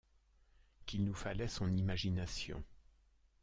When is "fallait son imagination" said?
1.13-2.63